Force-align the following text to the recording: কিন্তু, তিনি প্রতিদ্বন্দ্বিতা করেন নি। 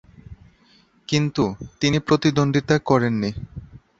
কিন্তু, 1.07 1.43
তিনি 1.79 1.97
প্রতিদ্বন্দ্বিতা 1.99 2.75
করেন 2.79 3.13
নি। 3.13 3.31